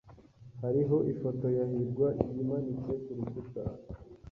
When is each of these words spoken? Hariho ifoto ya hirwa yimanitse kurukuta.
Hariho 0.61 0.97
ifoto 1.11 1.45
ya 1.57 1.65
hirwa 1.71 2.07
yimanitse 2.35 2.91
kurukuta. 3.03 3.63